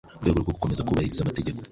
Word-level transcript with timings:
Mu 0.15 0.19
rwego 0.21 0.39
rwo 0.41 0.51
gukomeza 0.55 0.85
kubahiriza 0.87 1.21
amategeko 1.23 1.59